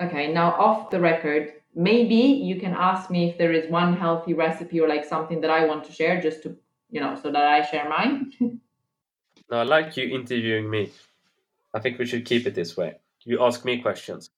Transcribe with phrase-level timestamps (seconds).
[0.00, 4.34] Okay, now off the record, maybe you can ask me if there is one healthy
[4.34, 6.56] recipe or like something that I want to share just to,
[6.90, 8.32] you know, so that I share mine.
[8.40, 8.60] no,
[9.58, 10.90] I like you interviewing me.
[11.74, 12.96] I think we should keep it this way.
[13.24, 14.30] You ask me questions.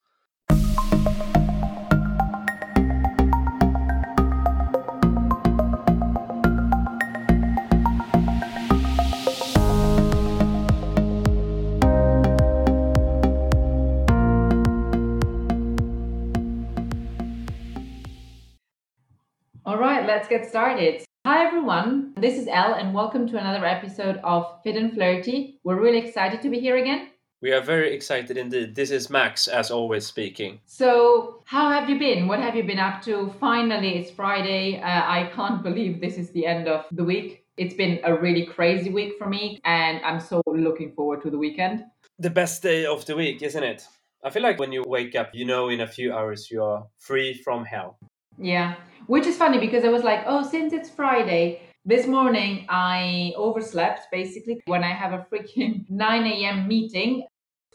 [20.25, 21.05] Let's get started.
[21.27, 22.15] Hi, everyone.
[22.17, 25.61] This is Elle, and welcome to another episode of Fit and Flirty.
[25.65, 27.11] We're really excited to be here again.
[27.43, 28.75] We are very excited indeed.
[28.75, 30.61] This is Max, as always, speaking.
[30.65, 32.27] So, how have you been?
[32.27, 33.35] What have you been up to?
[33.39, 34.81] Finally, it's Friday.
[34.81, 37.45] Uh, I can't believe this is the end of the week.
[37.59, 41.39] It's been a really crazy week for me, and I'm so looking forward to the
[41.39, 41.85] weekend.
[42.19, 43.87] The best day of the week, isn't it?
[44.25, 46.87] I feel like when you wake up, you know in a few hours you are
[46.97, 47.99] free from hell.
[48.39, 48.75] Yeah,
[49.07, 54.11] which is funny because I was like, oh, since it's Friday, this morning I overslept
[54.11, 56.69] basically when I have a freaking 9 a.m.
[56.69, 57.27] meeting.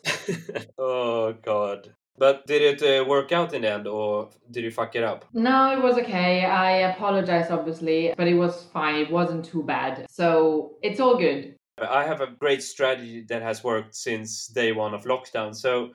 [0.77, 1.93] oh, God.
[2.17, 5.23] But did it uh, work out in the end or did you fuck it up?
[5.31, 6.43] No, it was okay.
[6.43, 8.95] I apologize, obviously, but it was fine.
[8.95, 10.05] It wasn't too bad.
[10.09, 11.55] So it's all good.
[11.77, 15.55] I have a great strategy that has worked since day one of lockdown.
[15.55, 15.91] So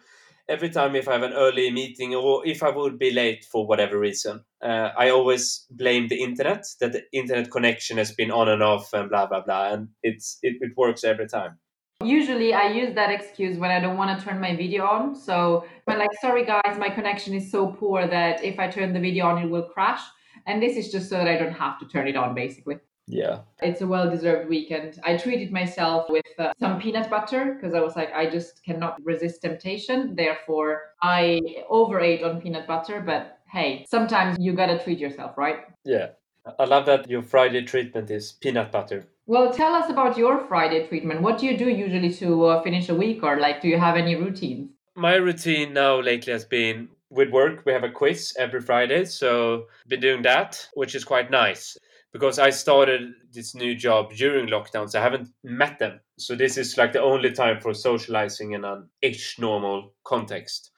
[0.49, 3.67] every time if I have an early meeting or if I would be late for
[3.67, 8.49] whatever reason, uh, I always blame the internet that the internet connection has been on
[8.49, 11.59] and off and blah blah blah, and it's it, it works every time.
[12.03, 15.15] Usually, I use that excuse when I don't want to turn my video on.
[15.15, 19.01] So I'm like, sorry guys, my connection is so poor that if I turn the
[19.01, 20.01] video on, it will crash.
[20.47, 22.77] And this is just so that I don't have to turn it on, basically.
[23.07, 23.41] Yeah.
[23.61, 24.99] It's a well deserved weekend.
[25.05, 28.97] I treated myself with uh, some peanut butter because I was like, I just cannot
[29.05, 30.15] resist temptation.
[30.17, 33.03] Therefore, I overate on peanut butter.
[33.05, 35.59] But hey, sometimes you gotta treat yourself, right?
[35.85, 36.11] Yeah.
[36.59, 39.07] I love that your Friday treatment is peanut butter.
[39.27, 41.23] Well, tell us about your Friday treatment.
[41.23, 43.97] What do you do usually to uh, finish a week, or like, do you have
[43.97, 44.71] any routines?
[44.95, 47.63] My routine now lately has been with work.
[47.65, 51.79] We have a quiz every Friday, so been doing that, which is quite nice
[52.15, 55.99] because I started this new job during lockdown, so I haven't met them.
[56.17, 60.71] So this is like the only time for socializing in an ish normal context.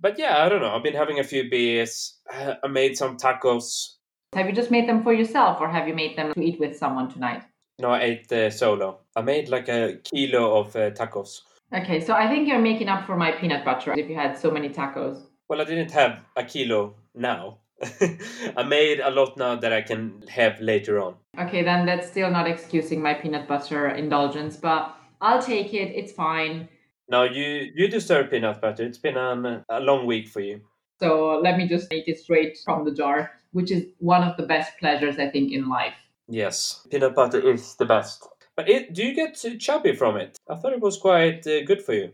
[0.00, 0.74] But yeah, I don't know.
[0.74, 2.14] I've been having a few beers.
[2.64, 3.96] I made some tacos.
[4.32, 6.76] Have you just made them for yourself, or have you made them to eat with
[6.76, 7.42] someone tonight?
[7.78, 9.00] No, I ate uh, solo.
[9.14, 11.40] I made like a kilo of uh, tacos.
[11.74, 14.50] Okay, so I think you're making up for my peanut butter if you had so
[14.50, 15.26] many tacos.
[15.50, 17.58] Well, I didn't have a kilo now.
[18.56, 21.14] I made a lot now that I can have later on.
[21.38, 25.92] Okay, then that's still not excusing my peanut butter indulgence, but I'll take it.
[25.94, 26.68] It's fine.
[27.08, 28.84] No, you you deserve peanut butter.
[28.84, 30.60] It's been an, a long week for you.
[31.00, 34.42] So let me just make it straight from the jar, which is one of the
[34.42, 35.94] best pleasures I think in life.
[36.28, 38.26] Yes, peanut butter is the best.
[38.56, 40.36] But it, do you get chubby from it?
[40.50, 42.12] I thought it was quite uh, good for you.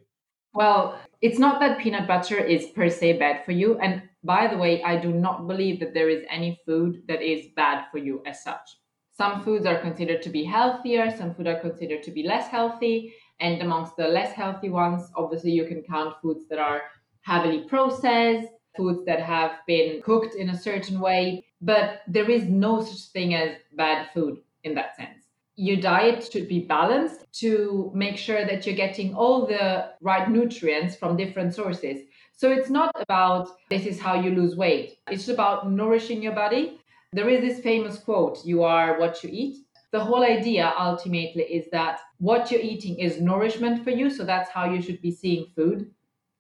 [0.53, 3.79] Well, it's not that peanut butter is per se bad for you.
[3.79, 7.49] And by the way, I do not believe that there is any food that is
[7.55, 8.69] bad for you as such.
[9.13, 13.15] Some foods are considered to be healthier, some food are considered to be less healthy.
[13.41, 16.83] And amongst the less healthy ones, obviously, you can count foods that are
[17.23, 21.45] heavily processed, foods that have been cooked in a certain way.
[21.61, 25.25] But there is no such thing as bad food in that sense
[25.57, 30.97] your diet should be balanced to make sure that you're getting all the right nutrients
[30.97, 32.01] from different sources.
[32.37, 36.81] So it's not about this is how you lose weight, it's about nourishing your body.
[37.13, 39.59] There is this famous quote you are what you eat.
[39.93, 44.11] The whole idea ultimately is that what you're eating is nourishment for you.
[44.11, 45.91] So that's how you should be seeing food.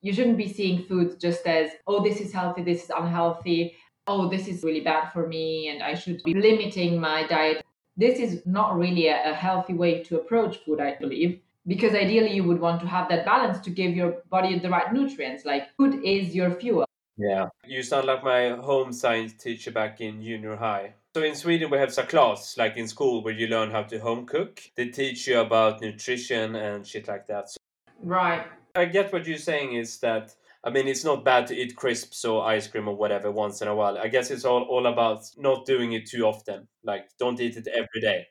[0.03, 4.29] You shouldn't be seeing food just as, oh, this is healthy, this is unhealthy oh,
[4.29, 7.65] this is really bad for me and I should be limiting my diet
[7.97, 12.35] this is not really a, a healthy way to approach food, I believe because ideally
[12.35, 15.75] you would want to have that balance to give your body the right nutrients like
[15.77, 16.85] food is your fuel
[17.17, 21.71] yeah you sound like my home science teacher back in junior high so in sweden
[21.71, 24.89] we have a class like in school where you learn how to home cook they
[24.89, 27.57] teach you about nutrition and shit like that so
[28.03, 30.35] right i get what you're saying is that
[30.67, 33.69] I mean, it's not bad to eat crisps or ice cream or whatever once in
[33.69, 33.99] a while.
[33.99, 36.67] I guess it's all, all about not doing it too often.
[36.83, 38.27] Like, don't eat it every day.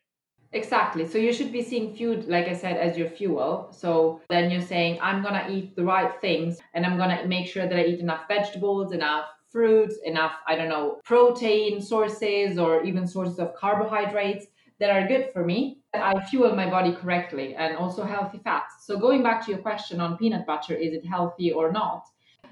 [0.53, 1.07] Exactly.
[1.07, 3.69] So you should be seeing food, like I said, as your fuel.
[3.71, 7.27] So then you're saying, I'm going to eat the right things and I'm going to
[7.27, 12.57] make sure that I eat enough vegetables, enough fruits, enough, I don't know, protein sources
[12.59, 14.45] or even sources of carbohydrates
[14.79, 15.79] that are good for me.
[15.93, 18.85] I fuel my body correctly and also healthy fats.
[18.85, 22.07] So going back to your question on peanut butter, is it healthy or not?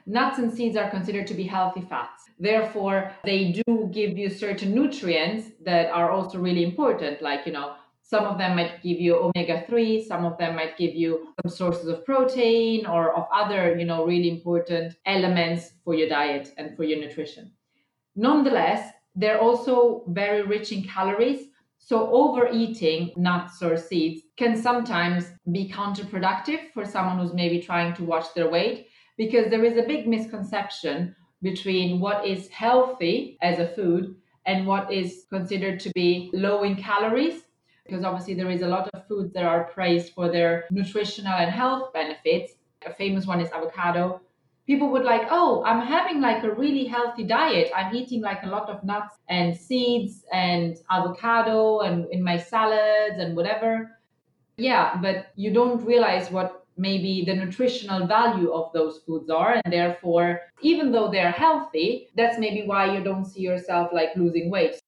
[0.06, 2.30] nuts and seeds are considered to be healthy fats.
[2.40, 7.76] Therefore, they do give you certain nutrients that are also really important, like, you know,
[8.12, 11.50] some of them might give you omega 3, some of them might give you some
[11.50, 16.76] sources of protein or of other, you know, really important elements for your diet and
[16.76, 17.54] for your nutrition.
[18.18, 21.48] Nonetheless, they're also very rich in calories.
[21.78, 28.04] So, overeating nuts or seeds can sometimes be counterproductive for someone who's maybe trying to
[28.04, 28.88] watch their weight
[29.18, 34.16] because there is a big misconception between what is healthy as a food
[34.46, 37.44] and what is considered to be low in calories.
[37.92, 41.52] Because obviously, there is a lot of foods that are praised for their nutritional and
[41.52, 42.54] health benefits.
[42.86, 44.22] A famous one is avocado,
[44.66, 47.70] people would like, oh, I'm having like a really healthy diet.
[47.76, 53.20] I'm eating like a lot of nuts and seeds and avocado and in my salads
[53.20, 54.00] and whatever.
[54.58, 59.60] Yeah, but you don't realize what maybe the nutritional value of those foods are.
[59.64, 64.50] And therefore, even though they're healthy, that's maybe why you don't see yourself like losing
[64.50, 64.81] weight.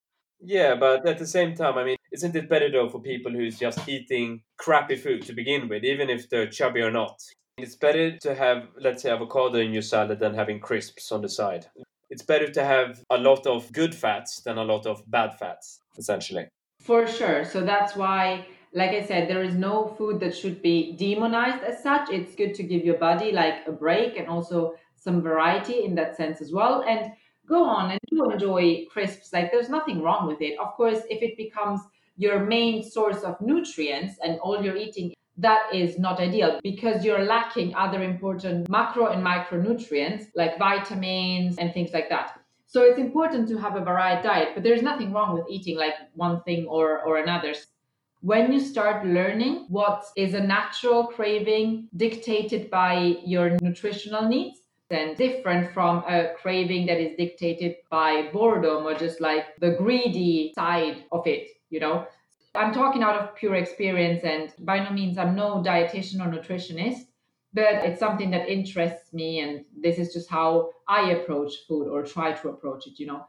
[0.45, 3.57] Yeah, but at the same time, I mean, isn't it better though for people who's
[3.57, 7.19] just eating crappy food to begin with, even if they're chubby or not?
[7.57, 11.29] It's better to have, let's say, avocado in your salad than having crisps on the
[11.29, 11.67] side.
[12.09, 15.79] It's better to have a lot of good fats than a lot of bad fats,
[15.97, 16.47] essentially.
[16.81, 17.45] For sure.
[17.45, 21.81] So that's why, like I said, there is no food that should be demonized as
[21.81, 22.09] such.
[22.09, 26.17] It's good to give your body like a break and also some variety in that
[26.17, 26.83] sense as well.
[26.87, 27.11] And
[27.47, 29.33] go on and do enjoy crisps.
[29.33, 30.57] Like there's nothing wrong with it.
[30.59, 31.81] Of course, if it becomes
[32.17, 37.25] your main source of nutrients and all you're eating that is not ideal because you're
[37.25, 42.39] lacking other important macro and micronutrients like vitamins and things like that.
[42.67, 45.93] So it's important to have a varied diet, but there's nothing wrong with eating like
[46.13, 47.53] one thing or, or another.
[48.21, 55.15] When you start learning what is a natural craving dictated by your nutritional needs, then
[55.15, 61.03] different from a craving that is dictated by boredom or just like the greedy side
[61.11, 62.05] of it, you know?
[62.55, 67.07] I'm talking out of pure experience, and by no means I'm no dietitian or nutritionist,
[67.51, 72.03] but it's something that interests me, and this is just how I approach food or
[72.03, 73.25] try to approach it, you know.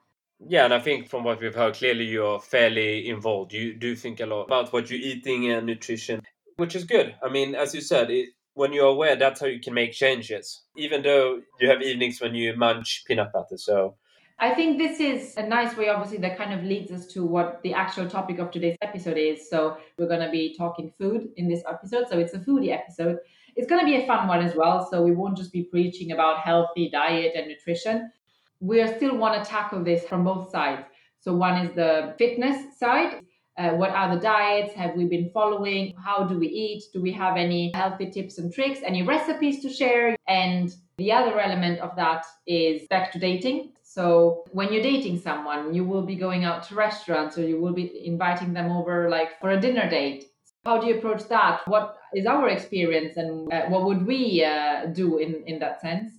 [0.46, 3.54] Yeah, and I think from what we've heard, clearly you're fairly involved.
[3.54, 6.22] You do think a lot about what you're eating and nutrition,
[6.56, 7.14] which is good.
[7.22, 10.62] I mean, as you said, it, when you're aware, that's how you can make changes.
[10.76, 13.96] Even though you have evenings when you munch peanut butter, so
[14.38, 17.62] I think this is a nice way, obviously, that kind of leads us to what
[17.62, 19.48] the actual topic of today's episode is.
[19.48, 22.06] So, we're going to be talking food in this episode.
[22.08, 23.18] So, it's a foodie episode.
[23.54, 24.88] It's going to be a fun one as well.
[24.90, 28.10] So, we won't just be preaching about healthy diet and nutrition.
[28.58, 30.82] We still want to tackle this from both sides.
[31.20, 33.20] So, one is the fitness side.
[33.56, 37.12] Uh, what are the diets have we been following how do we eat do we
[37.12, 41.94] have any healthy tips and tricks any recipes to share and the other element of
[41.94, 46.64] that is back to dating so when you're dating someone, you will be going out
[46.64, 50.24] to restaurants or you will be inviting them over like for a dinner date.
[50.64, 51.60] How do you approach that?
[51.66, 56.10] What is our experience and uh, what would we uh, do in, in that sense?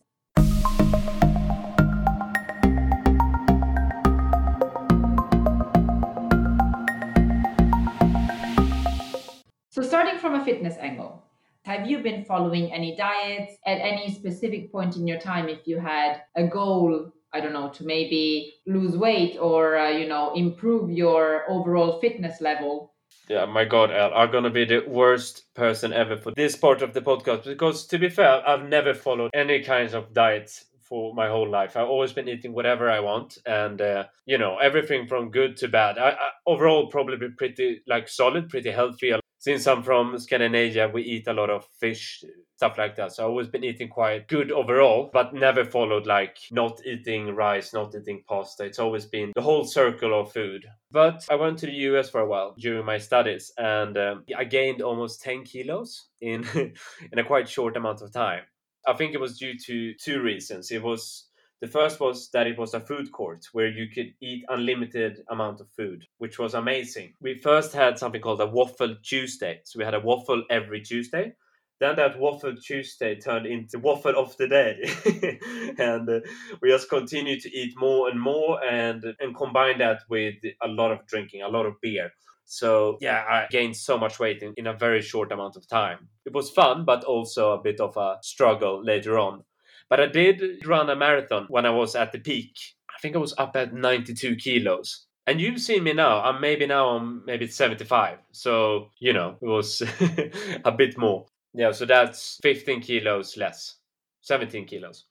[9.76, 11.22] So starting from a fitness angle,
[11.66, 15.80] have you been following any diets at any specific point in your time if you
[15.80, 20.90] had a goal I don't know, to maybe lose weight or, uh, you know, improve
[20.90, 22.94] your overall fitness level.
[23.28, 27.02] Yeah, my God, I'm gonna be the worst person ever for this part of the
[27.02, 31.50] podcast because, to be fair, I've never followed any kinds of diets for my whole
[31.50, 31.76] life.
[31.76, 35.68] I've always been eating whatever I want, and uh, you know, everything from good to
[35.68, 35.98] bad.
[35.98, 39.12] I, I, overall, probably pretty like solid, pretty healthy.
[39.46, 42.24] Since I'm from Scandinavia, we eat a lot of fish,
[42.56, 43.12] stuff like that.
[43.12, 47.72] So I've always been eating quite good overall, but never followed like not eating rice,
[47.72, 48.64] not eating pasta.
[48.64, 50.66] It's always been the whole circle of food.
[50.90, 54.46] But I went to the US for a while during my studies and um, I
[54.46, 56.44] gained almost 10 kilos in,
[57.12, 58.42] in a quite short amount of time.
[58.88, 60.72] I think it was due to two reasons.
[60.72, 61.25] It was
[61.62, 65.62] the first was that it was a food court where you could eat unlimited amount
[65.62, 67.14] of food, which was amazing.
[67.22, 69.62] We first had something called a waffle Tuesday.
[69.64, 71.34] So we had a waffle every Tuesday
[71.80, 74.80] then that waffle Tuesday turned into waffle of the day,
[75.78, 76.20] and uh,
[76.62, 80.92] we just continued to eat more and more, and and combine that with a lot
[80.92, 82.12] of drinking, a lot of beer.
[82.46, 86.08] So yeah, I gained so much weight in, in a very short amount of time.
[86.26, 89.44] It was fun, but also a bit of a struggle later on.
[89.90, 92.56] But I did run a marathon when I was at the peak.
[92.90, 95.06] I think I was up at 92 kilos.
[95.28, 96.22] And you've seen me now.
[96.22, 98.20] I'm maybe now I'm maybe 75.
[98.32, 99.82] So, you know, it was
[100.66, 101.26] a bit more.
[101.54, 103.78] Yeah, so that's 15 kilos less,
[104.22, 105.06] 17 kilos.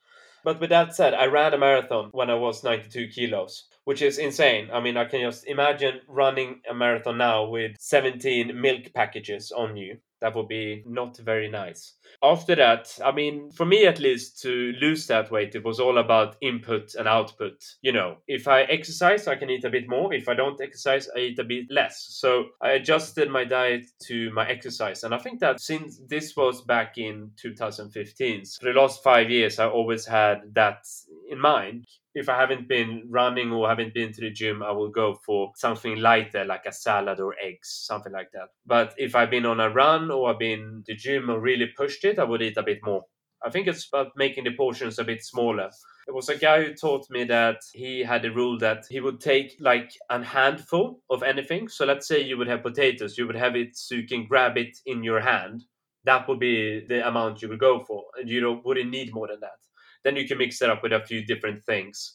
[0.44, 4.18] But with that said, I ran a marathon when I was 92 kilos, which is
[4.18, 4.68] insane.
[4.72, 9.76] I mean, I can just imagine running a marathon now with 17 milk packages on
[9.76, 9.96] you.
[10.24, 11.96] That would be not very nice.
[12.22, 15.98] After that, I mean, for me at least, to lose that weight, it was all
[15.98, 17.62] about input and output.
[17.82, 20.14] You know, if I exercise, I can eat a bit more.
[20.14, 22.06] If I don't exercise, I eat a bit less.
[22.08, 25.04] So I adjusted my diet to my exercise.
[25.04, 29.30] And I think that since this was back in 2015, so for the last five
[29.30, 30.86] years, I always had that
[31.34, 34.88] in mind if I haven't been running or haven't been to the gym, I will
[34.90, 38.48] go for something lighter like a salad or eggs, something like that.
[38.64, 41.66] But if I've been on a run or I've been to the gym and really
[41.76, 43.02] pushed it, I would eat a bit more.
[43.44, 45.70] I think it's about making the portions a bit smaller.
[46.06, 49.20] There was a guy who taught me that he had a rule that he would
[49.20, 51.68] take like a handful of anything.
[51.68, 54.56] So let's say you would have potatoes, you would have it so you can grab
[54.56, 55.64] it in your hand.
[56.04, 58.04] That would be the amount you would go for.
[58.18, 59.58] And you know, wouldn't need more than that.
[60.04, 62.14] Then you can mix it up with a few different things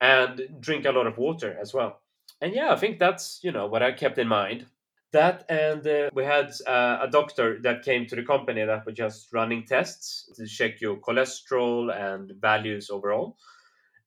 [0.00, 2.00] and drink a lot of water as well.
[2.40, 4.66] And yeah, I think that's, you know, what I kept in mind.
[5.12, 8.96] That and uh, we had uh, a doctor that came to the company that was
[8.96, 13.36] just running tests to check your cholesterol and values overall.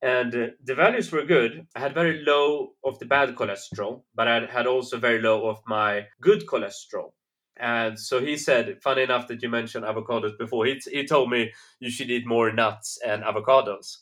[0.02, 1.66] And uh, the values were good.
[1.76, 5.60] I had very low of the bad cholesterol, but I had also very low of
[5.66, 7.14] my good cholesterol.
[7.60, 11.52] And so he said, funny enough that you mentioned avocados before, he, he told me
[11.80, 13.98] you should eat more nuts and avocados.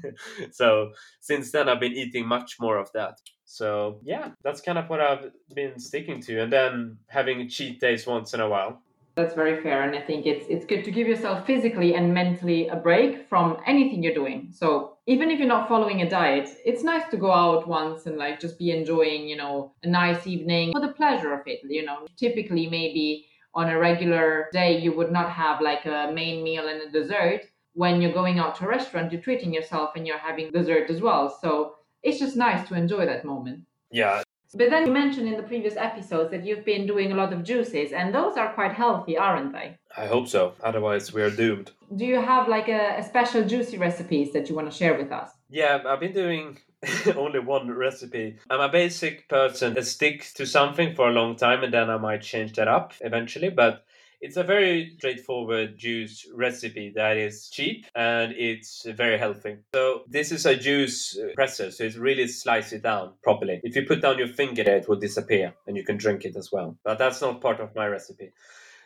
[0.50, 3.18] so since then, I've been eating much more of that.
[3.44, 6.40] So yeah, that's kind of what I've been sticking to.
[6.40, 8.80] And then having cheat days once in a while.
[9.16, 9.82] That's very fair.
[9.82, 13.58] And I think it's, it's good to give yourself physically and mentally a break from
[13.66, 14.48] anything you're doing.
[14.52, 18.16] So even if you're not following a diet, it's nice to go out once and
[18.16, 21.58] like just be enjoying, you know, a nice evening for the pleasure of it.
[21.64, 26.44] You know, typically maybe on a regular day you would not have like a main
[26.44, 27.40] meal and a dessert.
[27.72, 31.00] When you're going out to a restaurant, you're treating yourself and you're having dessert as
[31.00, 31.36] well.
[31.42, 31.74] So
[32.04, 33.64] it's just nice to enjoy that moment.
[33.90, 34.22] Yeah,
[34.54, 37.44] but then you mentioned in the previous episodes that you've been doing a lot of
[37.44, 39.78] juices, and those are quite healthy, aren't they?
[39.96, 40.54] I hope so.
[40.62, 41.70] Otherwise, we're doomed.
[41.94, 45.12] Do you have like a, a special juicy recipes that you want to share with
[45.12, 45.30] us?
[45.48, 46.58] Yeah, I've been doing
[47.16, 48.38] only one recipe.
[48.48, 51.98] I'm a basic person that sticks to something for a long time, and then I
[51.98, 53.50] might change that up eventually.
[53.50, 53.84] But
[54.20, 59.56] it's a very straightforward juice recipe that is cheap and it's very healthy.
[59.74, 63.60] So this is a juice presser, so it really slices it down properly.
[63.62, 66.36] If you put down your finger there, it will disappear and you can drink it
[66.36, 66.76] as well.
[66.84, 68.32] But that's not part of my recipe.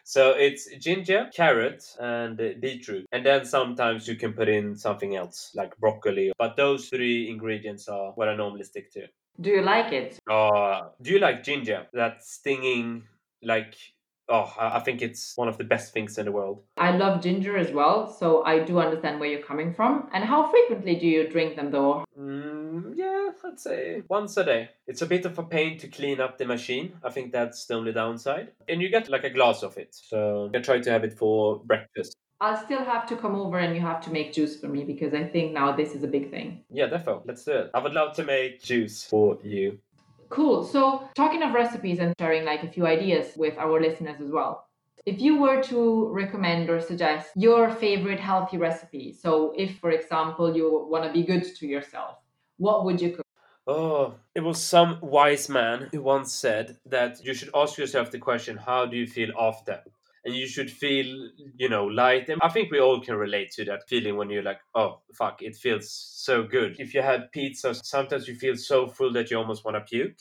[0.06, 3.06] So it's ginger, carrot, and beetroot.
[3.10, 6.30] And then sometimes you can put in something else, like broccoli.
[6.38, 9.06] But those three ingredients are what I normally stick to.
[9.40, 10.18] Do you like it?
[10.30, 11.86] Uh, do you like ginger?
[11.94, 13.04] That stinging,
[13.42, 13.74] like
[14.28, 16.62] oh, I think it's one of the best things in the world.
[16.76, 20.08] I love ginger as well, so I do understand where you're coming from.
[20.12, 22.04] And how frequently do you drink them though?
[22.18, 24.70] Mm, yeah, I'd say once a day.
[24.86, 26.94] It's a bit of a pain to clean up the machine.
[27.02, 28.52] I think that's the only downside.
[28.68, 29.94] And you get like a glass of it.
[29.94, 32.16] So I try to have it for breakfast.
[32.40, 35.14] I'll still have to come over and you have to make juice for me because
[35.14, 36.64] I think now this is a big thing.
[36.70, 37.22] Yeah, definitely.
[37.26, 37.70] Let's do it.
[37.72, 39.78] I would love to make juice for you.
[40.28, 40.64] Cool.
[40.64, 44.66] So, talking of recipes and sharing like a few ideas with our listeners as well.
[45.06, 50.56] If you were to recommend or suggest your favorite healthy recipe, so if, for example,
[50.56, 52.16] you want to be good to yourself,
[52.56, 53.26] what would you cook?
[53.66, 58.18] Oh, it was some wise man who once said that you should ask yourself the
[58.18, 59.82] question, how do you feel after?
[60.24, 61.06] And you should feel
[61.56, 64.42] you know light and i think we all can relate to that feeling when you're
[64.42, 68.86] like oh fuck it feels so good if you had pizza sometimes you feel so
[68.86, 70.18] full that you almost want to puke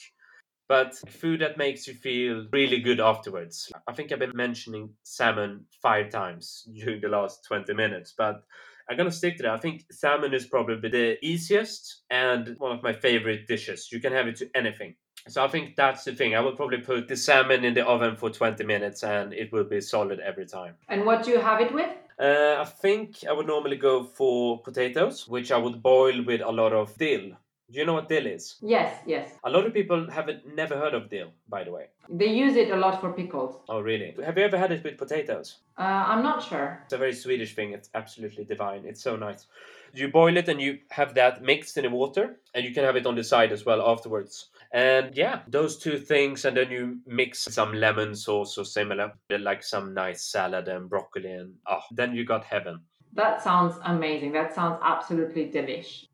[0.67, 5.65] but food that makes you feel really good afterwards i think i've been mentioning salmon
[5.81, 8.43] five times during the last 20 minutes but
[8.89, 9.53] I'm gonna stick to that.
[9.53, 13.89] I think salmon is probably the easiest and one of my favorite dishes.
[13.91, 14.95] You can have it to anything.
[15.27, 16.35] So I think that's the thing.
[16.35, 19.63] I would probably put the salmon in the oven for 20 minutes and it will
[19.63, 20.75] be solid every time.
[20.89, 21.89] And what do you have it with?
[22.19, 26.51] Uh, I think I would normally go for potatoes, which I would boil with a
[26.51, 27.31] lot of dill.
[27.71, 28.57] Do you know what dill is?
[28.61, 29.31] Yes, yes.
[29.45, 31.87] A lot of people haven't never heard of dill, by the way.
[32.09, 33.61] They use it a lot for pickles.
[33.67, 34.13] Oh, really?
[34.23, 35.57] Have you ever had it with potatoes?
[35.79, 36.81] Uh, I'm not sure.
[36.83, 37.71] It's a very Swedish thing.
[37.71, 38.83] It's absolutely divine.
[38.85, 39.47] It's so nice.
[39.95, 42.95] You boil it and you have that mixed in the water, and you can have
[42.95, 44.49] it on the side as well afterwards.
[44.73, 49.63] And yeah, those two things, and then you mix some lemon sauce or similar, like
[49.63, 52.81] some nice salad and broccoli, and oh, then you got heaven.
[53.13, 54.31] That sounds amazing.
[54.31, 56.05] That sounds absolutely delish.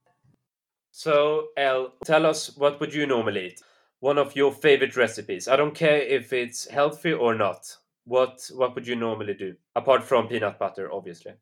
[0.92, 3.62] So, El, tell us what would you normally eat?
[4.02, 5.48] One of your favorite recipes.
[5.48, 7.78] I don't care if it's healthy or not.
[8.04, 11.34] What what would you normally do apart from peanut butter, obviously?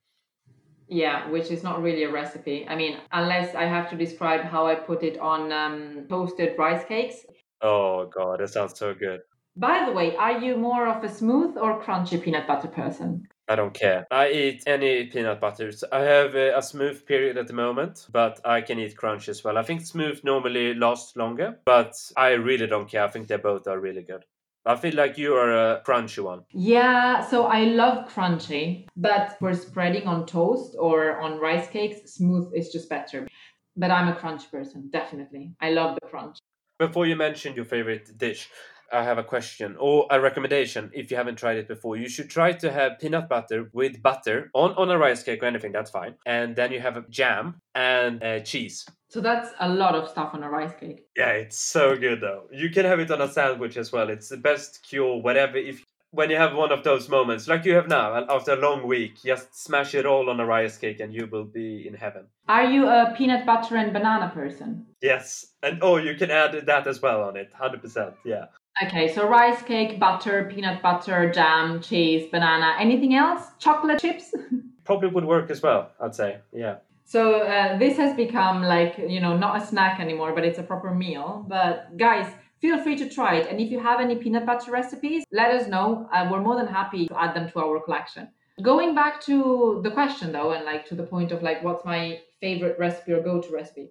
[0.88, 2.66] Yeah, which is not really a recipe.
[2.68, 6.86] I mean, unless I have to describe how I put it on um, toasted rice
[6.86, 7.26] cakes.
[7.62, 9.22] Oh god, that sounds so good.
[9.56, 13.28] By the way, are you more of a smooth or crunchy peanut butter person?
[13.50, 14.06] I don't care.
[14.12, 15.84] I eat any peanut butters.
[15.92, 19.44] I have a, a, smooth period at the moment, but I can eat crunch as
[19.44, 19.58] well.
[19.58, 23.06] I think smooth normally lasts longer, but I really don't care.
[23.06, 24.26] I think they both are really good.
[24.68, 26.42] I feel like you are a crunchy one.
[26.52, 32.52] Yeah, so I love crunchy, but for spreading on toast or on rice cakes, smooth
[32.54, 33.30] is just better.
[33.78, 35.54] But I'm a crunch person, definitely.
[35.62, 36.40] I love the crunch.
[36.80, 38.50] Before you mention your favorite dish,
[38.92, 41.98] I have a question or a recommendation if you haven't tried it before.
[41.98, 45.46] You should try to have peanut butter with butter on, on a rice cake or
[45.46, 46.16] anything, that's fine.
[46.26, 48.86] And then you have a jam and uh, cheese.
[49.10, 51.06] So that's a lot of stuff on a rice cake.
[51.16, 52.44] Yeah, it's so good though.
[52.52, 54.10] You can have it on a sandwich as well.
[54.10, 55.58] It's the best cure, whatever.
[55.58, 58.88] If when you have one of those moments like you have now after a long
[58.88, 62.26] week just smash it all on a rice cake and you will be in heaven
[62.48, 66.88] are you a peanut butter and banana person yes and oh you can add that
[66.88, 68.46] as well on it 100% yeah
[68.84, 72.76] Okay, so rice cake, butter, peanut butter, jam, cheese, banana.
[72.80, 73.48] Anything else?
[73.58, 74.34] Chocolate chips?
[74.84, 76.38] Probably would work as well, I'd say.
[76.54, 76.76] Yeah.
[77.04, 80.64] So uh, this has become like, you know, not a snack anymore, but it's a
[80.64, 81.44] proper meal.
[81.48, 83.48] But guys, feel free to try it.
[83.50, 86.08] And if you have any peanut butter recipes, let us know.
[86.14, 88.28] Uh, we're more than happy to add them to our collection.
[88.62, 92.20] Going back to the question though, and like to the point of like, what's my
[92.42, 93.90] favorite recipe or go to recipe?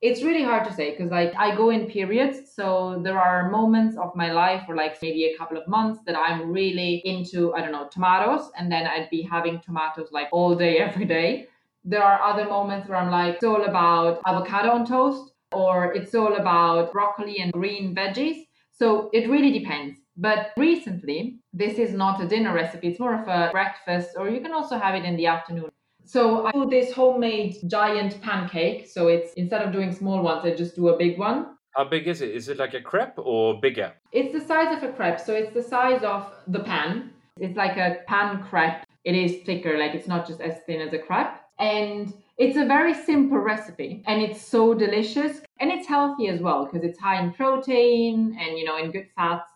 [0.00, 3.96] It's really hard to say because like i go in periods so there are moments
[3.96, 7.60] of my life or like maybe a couple of months that i'm really into i
[7.60, 11.48] don't know tomatoes and then i'd be having tomatoes like all day every day.
[11.84, 16.14] There are other moments where i'm like it's all about avocado on toast or it's
[16.14, 18.44] all about broccoli and green veggies.
[18.72, 19.98] So it really depends.
[20.16, 24.40] But recently this is not a dinner recipe it's more of a breakfast or you
[24.40, 25.70] can also have it in the afternoon
[26.08, 28.86] so I do this homemade giant pancake.
[28.86, 31.58] So it's instead of doing small ones, I just do a big one.
[31.76, 32.30] How big is it?
[32.30, 33.92] Is it like a crepe or bigger?
[34.10, 35.20] It's the size of a crepe.
[35.20, 37.10] So it's the size of the pan.
[37.38, 38.86] It's like a pan crepe.
[39.04, 41.34] It is thicker, like it's not just as thin as a crepe.
[41.58, 46.64] And it's a very simple recipe and it's so delicious and it's healthy as well
[46.64, 49.50] because it's high in protein and you know in good fats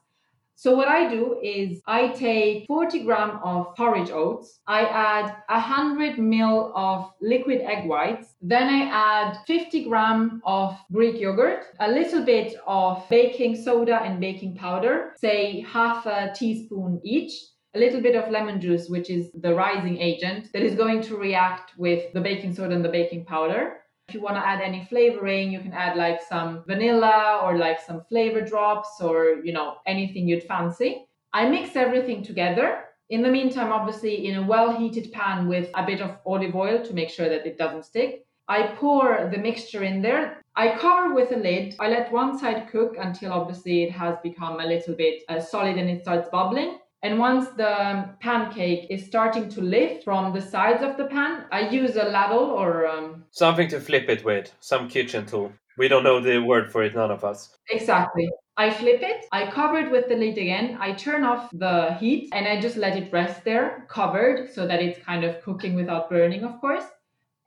[0.63, 4.61] so what I do is I take 40 gram of porridge oats.
[4.69, 8.37] I add 100 ml of liquid egg whites.
[8.41, 14.21] Then I add 50 gram of Greek yogurt, a little bit of baking soda and
[14.21, 17.33] baking powder, say half a teaspoon each
[17.75, 21.17] a little bit of lemon juice, which is the rising agent that is going to
[21.17, 23.82] react with the baking soda and the baking powder.
[24.09, 27.81] If you want to add any flavoring, you can add like some vanilla or like
[27.81, 31.07] some flavor drops or, you know, anything you'd fancy.
[31.33, 32.85] I mix everything together.
[33.09, 36.85] In the meantime, obviously, in a well heated pan with a bit of olive oil
[36.85, 38.25] to make sure that it doesn't stick.
[38.49, 40.43] I pour the mixture in there.
[40.57, 41.75] I cover with a lid.
[41.79, 45.79] I let one side cook until obviously it has become a little bit uh, solid
[45.79, 46.79] and it starts bubbling.
[47.05, 51.69] And once the pancake is starting to lift from the sides of the pan, I
[51.69, 55.53] use a ladle or um, something to flip it with, some kitchen tool.
[55.77, 57.57] We don't know the word for it, none of us.
[57.71, 58.31] Exactly.
[58.57, 62.29] I flip it, I cover it with the lid again, I turn off the heat,
[62.33, 66.11] and I just let it rest there, covered, so that it's kind of cooking without
[66.11, 66.85] burning, of course.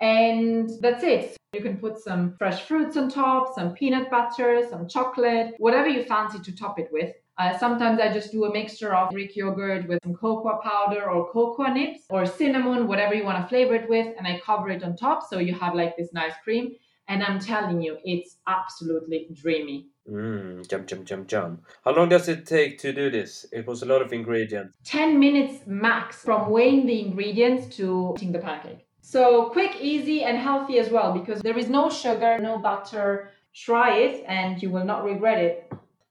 [0.02, 1.38] And that's it.
[1.54, 6.04] You can put some fresh fruits on top, some peanut butter, some chocolate, whatever you
[6.04, 7.13] fancy to top it with.
[7.38, 11.30] Uh, sometimes I just do a mixture of Greek yogurt with some cocoa powder or
[11.32, 14.84] cocoa nibs or cinnamon, whatever you want to flavor it with, and I cover it
[14.84, 16.76] on top so you have like this nice cream.
[17.08, 19.88] And I'm telling you, it's absolutely dreamy.
[20.10, 21.63] Mmm, jump, jump, jump, jump.
[21.84, 23.45] How long does it take to do this?
[23.52, 24.78] It was a lot of ingredients.
[24.86, 28.88] 10 minutes max from weighing the ingredients to eating the pancake.
[29.02, 33.32] So quick, easy, and healthy as well because there is no sugar, no butter.
[33.54, 35.64] Try it and you will not regret it.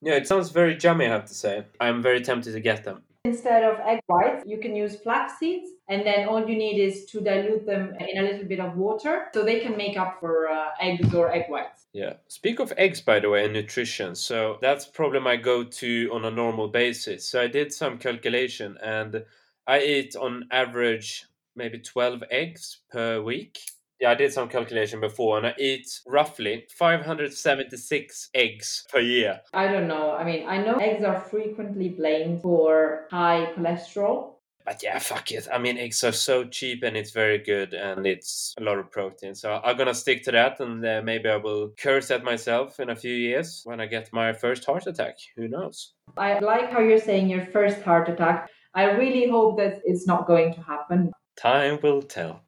[0.04, 1.64] Yeah, it sounds very yummy, I have to say.
[1.80, 3.02] I'm very tempted to get them.
[3.24, 7.06] Instead of egg whites, you can use flax seeds, and then all you need is
[7.06, 10.46] to dilute them in a little bit of water so they can make up for
[10.46, 11.86] uh, eggs or egg whites.
[11.94, 12.14] Yeah.
[12.28, 14.14] Speak of eggs, by the way, and nutrition.
[14.14, 17.26] So that's probably my go to on a normal basis.
[17.26, 19.24] So I did some calculation and
[19.66, 21.24] I eat on average
[21.56, 23.58] maybe 12 eggs per week.
[24.04, 29.40] Yeah, I did some calculation before, and I eat roughly 576 eggs per year.
[29.54, 30.12] I don't know.
[30.12, 34.34] I mean, I know eggs are frequently blamed for high cholesterol.
[34.66, 35.48] But yeah, fuck it.
[35.50, 38.90] I mean, eggs are so cheap and it's very good and it's a lot of
[38.90, 39.34] protein.
[39.34, 42.90] So I'm gonna stick to that and uh, maybe I will curse at myself in
[42.90, 45.16] a few years when I get my first heart attack.
[45.36, 45.94] Who knows?
[46.18, 48.50] I like how you're saying your first heart attack.
[48.74, 51.10] I really hope that it's not going to happen.
[51.36, 52.43] Time will tell.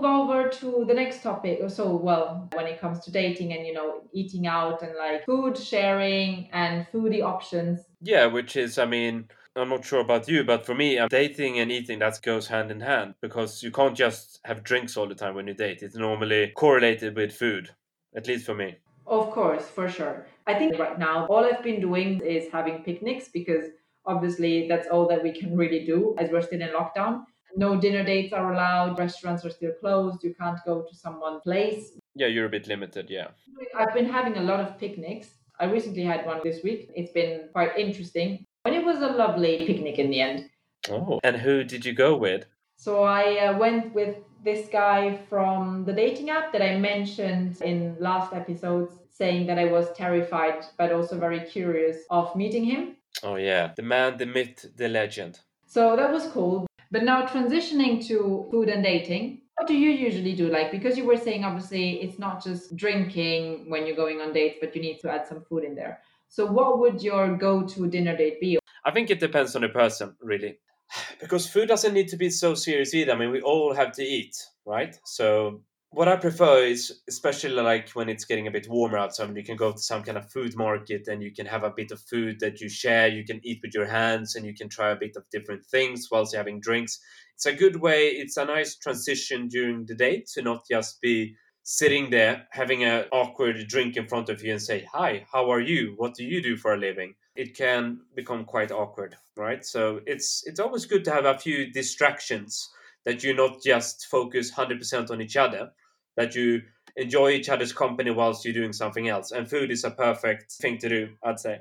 [0.00, 1.60] To the next topic.
[1.68, 5.56] So, well, when it comes to dating and, you know, eating out and like food
[5.56, 7.80] sharing and foodie options.
[8.00, 11.58] Yeah, which is, I mean, I'm not sure about you, but for me, um, dating
[11.58, 15.14] and eating that goes hand in hand because you can't just have drinks all the
[15.14, 15.82] time when you date.
[15.82, 17.70] It's normally correlated with food,
[18.14, 18.76] at least for me.
[19.06, 20.26] Of course, for sure.
[20.46, 23.66] I think right now all I've been doing is having picnics because
[24.04, 27.24] obviously that's all that we can really do as we're still in lockdown.
[27.56, 31.92] No dinner dates are allowed, restaurants are still closed, you can't go to someone's place.
[32.14, 33.28] Yeah, you're a bit limited, yeah.
[33.74, 35.28] I've been having a lot of picnics.
[35.58, 36.90] I recently had one this week.
[36.94, 38.44] It's been quite interesting.
[38.66, 40.50] And it was a lovely picnic in the end.
[40.90, 42.44] Oh, and who did you go with?
[42.76, 47.96] So I uh, went with this guy from the dating app that I mentioned in
[47.98, 52.96] last episodes, saying that I was terrified but also very curious of meeting him.
[53.22, 55.40] Oh, yeah, the man, the myth, the legend.
[55.66, 56.65] So that was cool.
[56.90, 60.48] But now transitioning to food and dating, what do you usually do?
[60.48, 64.58] Like, because you were saying obviously it's not just drinking when you're going on dates,
[64.60, 66.00] but you need to add some food in there.
[66.28, 68.58] So, what would your go to dinner date be?
[68.84, 70.58] I think it depends on the person, really.
[71.20, 73.12] Because food doesn't need to be so serious either.
[73.12, 74.96] I mean, we all have to eat, right?
[75.04, 79.44] So, what I prefer is, especially like when it's getting a bit warmer outside, you
[79.44, 82.00] can go to some kind of food market and you can have a bit of
[82.00, 83.08] food that you share.
[83.08, 86.08] You can eat with your hands and you can try a bit of different things
[86.10, 86.98] whilst you're having drinks.
[87.34, 91.36] It's a good way, it's a nice transition during the day to not just be
[91.68, 95.60] sitting there having an awkward drink in front of you and say hi how are
[95.60, 100.00] you what do you do for a living it can become quite awkward right so
[100.06, 102.70] it's it's always good to have a few distractions
[103.06, 105.70] that you not just focus 100% on each other
[106.16, 106.60] that you
[106.96, 110.76] enjoy each other's company whilst you're doing something else and food is a perfect thing
[110.78, 111.60] to do i'd say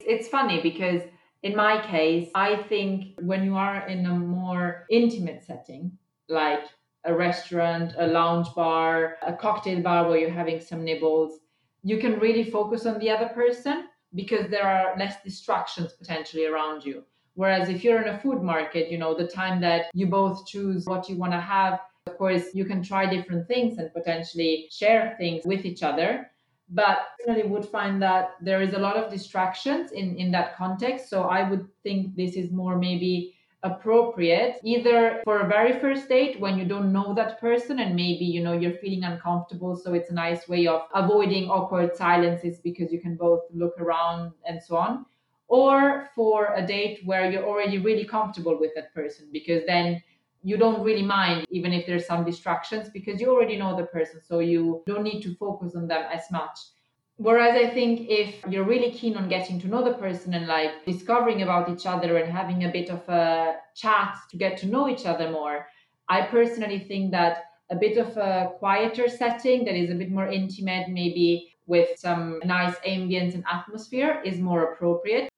[0.00, 1.02] it's funny because
[1.42, 5.92] in my case i think when you are in a more intimate setting
[6.28, 6.64] like
[7.04, 11.40] a restaurant, a lounge bar, a cocktail bar where you're having some nibbles,
[11.82, 16.84] you can really focus on the other person because there are less distractions potentially around
[16.84, 17.04] you.
[17.34, 20.86] Whereas if you're in a food market, you know, the time that you both choose
[20.86, 25.14] what you want to have, of course, you can try different things and potentially share
[25.18, 26.30] things with each other.
[26.70, 31.10] But really would find that there is a lot of distractions in, in that context.
[31.10, 36.38] So I would think this is more maybe appropriate either for a very first date
[36.38, 40.10] when you don't know that person and maybe you know you're feeling uncomfortable so it's
[40.10, 44.76] a nice way of avoiding awkward silences because you can both look around and so
[44.76, 45.06] on
[45.48, 50.02] or for a date where you're already really comfortable with that person because then
[50.42, 54.20] you don't really mind even if there's some distractions because you already know the person
[54.22, 56.58] so you don't need to focus on them as much
[57.16, 60.84] Whereas I think if you're really keen on getting to know the person and like
[60.84, 64.88] discovering about each other and having a bit of a chat to get to know
[64.88, 65.66] each other more,
[66.08, 70.26] I personally think that a bit of a quieter setting that is a bit more
[70.26, 75.28] intimate, maybe with some nice ambience and atmosphere, is more appropriate.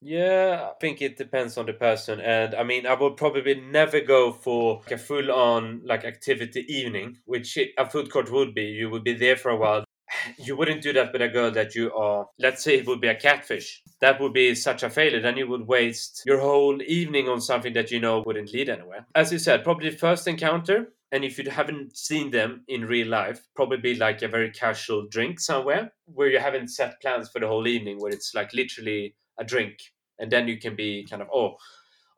[0.00, 4.00] Yeah, I think it depends on the person, and I mean, I would probably never
[4.00, 8.64] go for like a full-on like activity evening, which a food court would be.
[8.64, 9.84] You would be there for a while,
[10.38, 13.08] you wouldn't do that with a girl that you are let's say it would be
[13.08, 13.82] a catfish.
[14.00, 15.20] That would be such a failure.
[15.20, 19.06] Then you would waste your whole evening on something that you know wouldn't lead anywhere.
[19.14, 23.40] As you said probably first encounter and if you haven't seen them in real life
[23.54, 27.66] probably like a very casual drink somewhere where you haven't set plans for the whole
[27.66, 29.78] evening where it's like literally a drink
[30.18, 31.56] and then you can be kind of oh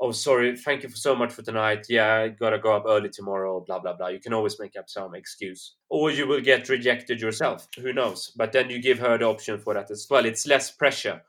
[0.01, 3.63] oh sorry thank you so much for tonight yeah i gotta go up early tomorrow
[3.67, 7.21] blah blah blah you can always make up some excuse or you will get rejected
[7.21, 10.47] yourself who knows but then you give her the option for that as well it's
[10.47, 11.21] less pressure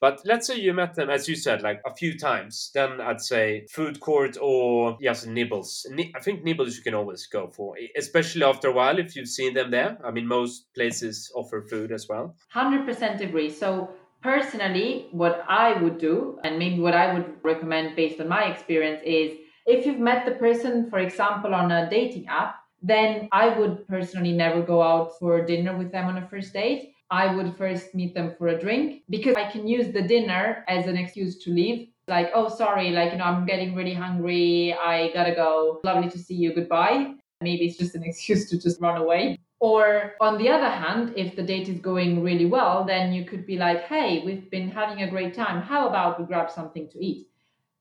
[0.00, 2.70] but let's say you met them, as you said, like a few times.
[2.74, 5.86] Then I'd say food court or yes, nibbles.
[6.14, 9.54] I think nibbles you can always go for, especially after a while if you've seen
[9.54, 9.96] them there.
[10.04, 12.36] I mean, most places offer food as well.
[12.50, 13.50] Hundred percent agree.
[13.50, 13.90] So
[14.26, 19.00] personally, what I would do, and maybe what I would recommend based on my experience,
[19.04, 23.86] is if you've met the person, for example, on a dating app, then I would
[23.86, 26.92] personally never go out for dinner with them on a first date.
[27.08, 30.88] I would first meet them for a drink because I can use the dinner as
[30.88, 31.86] an excuse to leave.
[32.08, 34.74] Like, oh, sorry, like, you know, I'm getting really hungry.
[34.74, 35.80] I gotta go.
[35.84, 36.52] Lovely to see you.
[36.52, 37.14] Goodbye.
[37.40, 39.38] Maybe it's just an excuse to just run away.
[39.58, 43.46] Or on the other hand, if the date is going really well, then you could
[43.46, 45.62] be like, hey, we've been having a great time.
[45.62, 47.28] How about we grab something to eat?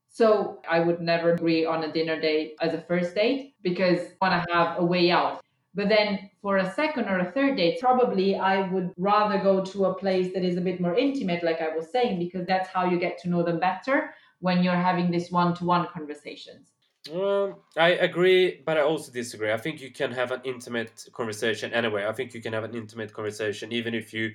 [0.07, 4.29] So I would never agree on a dinner date as a first date because I
[4.29, 5.41] want to have a way out.
[5.73, 9.85] But then for a second or a third date, probably I would rather go to
[9.85, 12.89] a place that is a bit more intimate, like I was saying, because that's how
[12.89, 16.74] you get to know them better when you're having this one to one conversations.
[17.13, 19.51] Um, I agree, but I also disagree.
[19.51, 22.05] I think you can have an intimate conversation anyway.
[22.05, 24.33] I think you can have an intimate conversation even if you,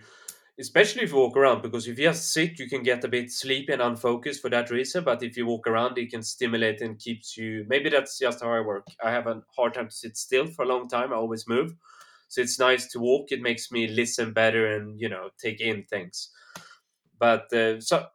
[0.58, 3.32] especially if you walk around, because if you just sit, you can get a bit
[3.32, 5.02] sleepy and unfocused for that reason.
[5.02, 7.64] But if you walk around, it can stimulate and keeps you.
[7.68, 8.86] Maybe that's just how I work.
[9.02, 11.12] I have a hard time to sit still for a long time.
[11.12, 11.74] I always move,
[12.28, 13.32] so it's nice to walk.
[13.32, 16.30] It makes me listen better and you know take in things.
[17.18, 18.06] But uh, so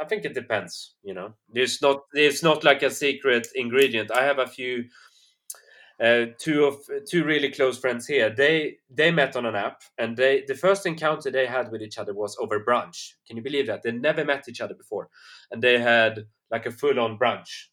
[0.00, 0.94] I think it depends.
[1.02, 4.10] You know, there's not it's not like a secret ingredient.
[4.10, 4.84] I have a few,
[6.02, 6.76] uh, two of
[7.08, 8.30] two really close friends here.
[8.30, 11.98] They they met on an app, and they the first encounter they had with each
[11.98, 13.14] other was over brunch.
[13.26, 13.82] Can you believe that?
[13.82, 15.08] They never met each other before,
[15.50, 17.66] and they had like a full on brunch.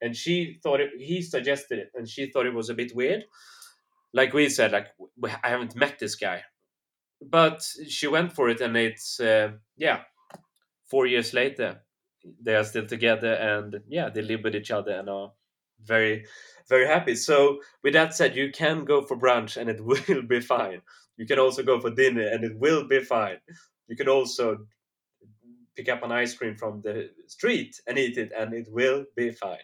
[0.00, 0.90] And she thought it.
[0.98, 3.24] He suggested it, and she thought it was a bit weird.
[4.12, 4.88] Like we said, like
[5.42, 6.42] I haven't met this guy,
[7.20, 10.02] but she went for it, and it's uh, yeah
[10.88, 11.80] four years later,
[12.42, 15.32] they are still together and yeah, they live with each other and are
[15.84, 16.24] very,
[16.68, 17.14] very happy.
[17.14, 20.82] So, with that said, you can go for brunch and it will be fine.
[21.16, 23.38] You can also go for dinner and it will be fine.
[23.88, 24.66] You can also
[25.76, 29.30] pick up an ice cream from the street and eat it and it will be
[29.30, 29.58] fine.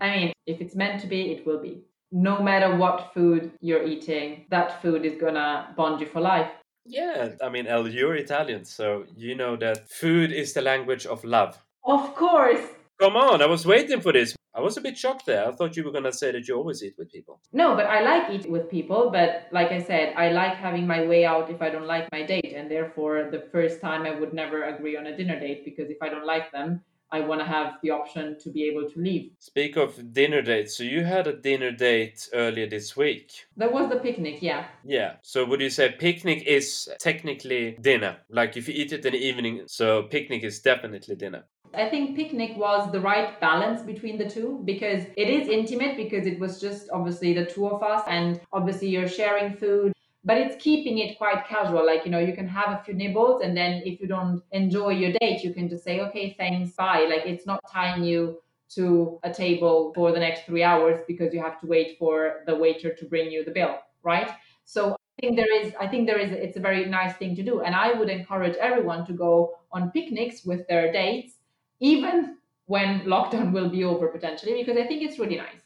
[0.00, 1.82] I mean, if it's meant to be, it will be.
[2.12, 6.50] No matter what food you're eating, that food is gonna bond you for life.
[6.86, 11.24] Yeah, I mean, El, you're Italian, so you know that food is the language of
[11.24, 11.58] love.
[11.84, 12.60] Of course.
[13.00, 14.36] Come on, I was waiting for this.
[14.56, 15.48] I was a bit shocked there.
[15.48, 17.40] I thought you were going to say that you always eat with people.
[17.52, 19.10] No, but I like eating with people.
[19.10, 22.22] But like I said, I like having my way out if I don't like my
[22.22, 22.54] date.
[22.54, 25.96] And therefore, the first time I would never agree on a dinner date because if
[26.00, 26.82] I don't like them,
[27.14, 29.30] I want to have the option to be able to leave.
[29.38, 33.46] Speak of dinner dates, so you had a dinner date earlier this week.
[33.56, 34.64] That was the picnic, yeah.
[34.84, 35.12] Yeah.
[35.22, 38.16] So would you say picnic is technically dinner?
[38.28, 41.44] Like if you eat it in the evening, so picnic is definitely dinner.
[41.72, 46.26] I think picnic was the right balance between the two because it is intimate because
[46.26, 49.92] it was just obviously the two of us and obviously you're sharing food
[50.24, 53.42] but it's keeping it quite casual like you know you can have a few nibbles
[53.42, 57.06] and then if you don't enjoy your date you can just say okay thanks bye.
[57.08, 61.40] Like it's not tying you to a table for the next three hours because you
[61.42, 64.30] have to wait for the waiter to bring you the bill right?
[64.64, 67.42] So i think there is i think there is it's a very nice thing to
[67.42, 67.60] do.
[67.60, 71.34] And i would encourage everyone to go on picnics with their dates
[71.80, 75.60] even when lockdown will be over potentially because i think it's really nice.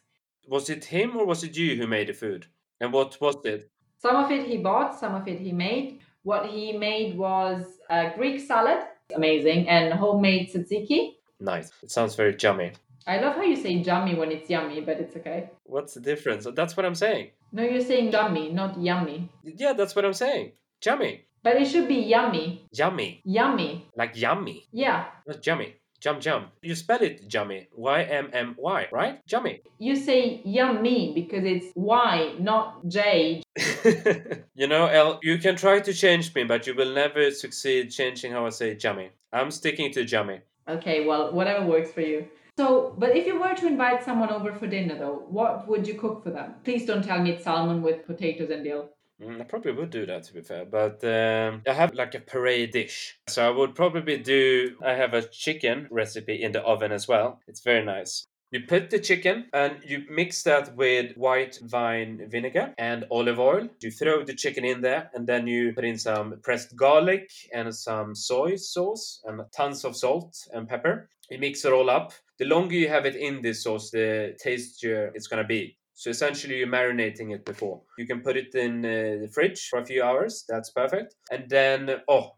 [0.48, 2.46] Was it him or was it you who made the food?
[2.80, 6.00] And what was it some of it he bought, some of it he made.
[6.22, 8.84] What he made was a Greek salad,
[9.14, 11.14] amazing, and homemade tzatziki.
[11.40, 11.70] Nice.
[11.82, 12.72] It sounds very yummy.
[13.06, 15.50] I love how you say yummy when it's yummy, but it's okay.
[15.64, 16.46] What's the difference?
[16.54, 17.30] That's what I'm saying.
[17.52, 19.30] No, you're saying yummy, not yummy.
[19.42, 20.52] Yeah, that's what I'm saying.
[20.84, 21.24] Yummy.
[21.42, 22.66] But it should be yummy.
[22.72, 23.22] Yummy.
[23.24, 23.88] Yummy.
[23.96, 24.66] Like yummy.
[24.72, 25.06] Yeah.
[25.26, 25.76] Not yummy.
[26.00, 26.50] Jum jump.
[26.62, 27.68] You spell it Jummy.
[27.74, 29.26] Y M M Y, right?
[29.26, 29.62] Jummy.
[29.78, 33.42] You say yummy because it's Y, not J.
[34.54, 38.32] you know, El, you can try to change me, but you will never succeed changing
[38.32, 39.10] how I say Jummy.
[39.32, 40.40] I'm sticking to Jummy.
[40.68, 42.28] Okay, well, whatever works for you.
[42.58, 45.94] So, but if you were to invite someone over for dinner, though, what would you
[45.94, 46.54] cook for them?
[46.64, 48.90] Please don't tell me it's salmon with potatoes and dill.
[49.20, 52.20] Mm, I probably would do that to be fair, but um, I have like a
[52.20, 53.18] parade dish.
[53.28, 57.40] So I would probably do, I have a chicken recipe in the oven as well.
[57.48, 58.24] It's very nice.
[58.50, 63.68] You put the chicken and you mix that with white wine vinegar and olive oil.
[63.80, 67.74] You throw the chicken in there and then you put in some pressed garlic and
[67.74, 71.10] some soy sauce and tons of salt and pepper.
[71.30, 72.12] You mix it all up.
[72.38, 75.77] The longer you have it in this sauce, the tastier it's gonna be.
[75.98, 77.82] So essentially, you're marinating it before.
[77.98, 80.44] You can put it in uh, the fridge for a few hours.
[80.48, 81.16] That's perfect.
[81.32, 82.36] And then, oh,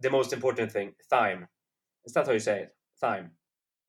[0.00, 1.46] the most important thing, thyme.
[2.06, 2.74] Is that how you say it?
[2.98, 3.32] Thyme.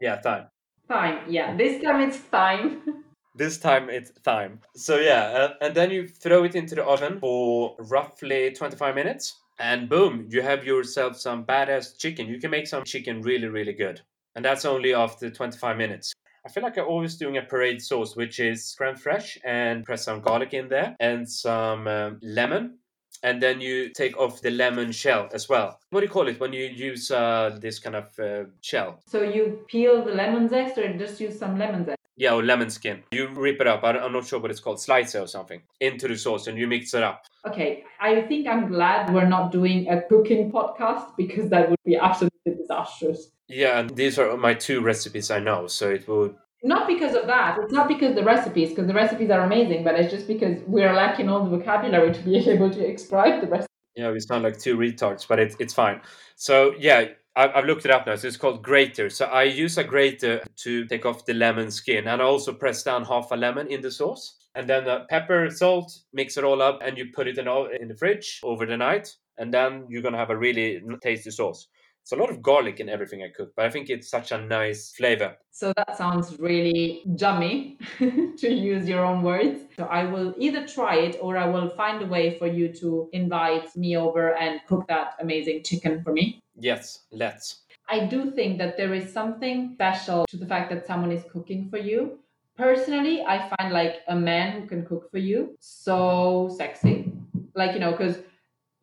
[0.02, 0.48] Yeah, thyme.
[0.90, 1.20] Thyme.
[1.30, 1.56] Yeah.
[1.56, 2.82] This time it's thyme.
[3.38, 4.60] this time it's thyme.
[4.76, 9.40] So yeah, uh, and then you throw it into the oven for roughly 25 minutes.
[9.58, 12.28] And boom, you have yourself some badass chicken.
[12.28, 14.02] You can make some chicken really, really good.
[14.36, 16.14] And that's only after 25 minutes.
[16.46, 20.04] I feel like I'm always doing a parade sauce, which is creme fraiche and press
[20.04, 22.80] some garlic in there and some um, lemon.
[23.24, 25.80] And then you take off the lemon shell as well.
[25.92, 29.00] What do you call it when you use uh, this kind of uh, shell?
[29.08, 31.98] So you peel the lemon zest or just use some lemon zest?
[32.18, 33.04] Yeah, or lemon skin.
[33.12, 33.86] You rip it up.
[33.86, 36.68] I'm not sure what it's called, slice it or something, into the sauce and you
[36.68, 37.26] mix it up.
[37.48, 41.96] Okay, I think I'm glad we're not doing a cooking podcast because that would be
[41.96, 43.30] absolutely disastrous.
[43.48, 47.28] Yeah, and these are my two recipes I know, so it would not because of
[47.28, 47.60] that.
[47.62, 50.94] It's not because the recipes, because the recipes are amazing, but it's just because we're
[50.94, 53.68] lacking all the vocabulary to be able to describe the recipe.
[53.96, 56.02] Yeah, we sound like two retards, but it's it's fine.
[56.36, 58.16] So yeah, I've looked it up now.
[58.16, 59.10] So it's called grater.
[59.10, 62.82] So I use a grater to take off the lemon skin, and I also press
[62.82, 66.62] down half a lemon in the sauce, and then the pepper, salt, mix it all
[66.62, 67.48] up, and you put it in
[67.80, 71.68] in the fridge over the night, and then you're gonna have a really tasty sauce.
[72.04, 74.38] It's a lot of garlic in everything I cook, but I think it's such a
[74.38, 75.38] nice flavor.
[75.52, 79.62] So that sounds really yummy, to use your own words.
[79.78, 83.08] So I will either try it or I will find a way for you to
[83.14, 86.42] invite me over and cook that amazing chicken for me.
[86.60, 87.62] Yes, let's.
[87.88, 91.70] I do think that there is something special to the fact that someone is cooking
[91.70, 92.20] for you.
[92.58, 97.14] Personally, I find like a man who can cook for you so sexy.
[97.56, 98.18] Like, you know, because